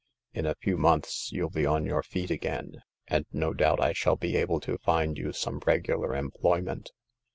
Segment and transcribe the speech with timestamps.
[0.33, 4.15] In a few months you'll be on your feet again, and no doubt I shall
[4.15, 6.89] be able to find you some regular employment.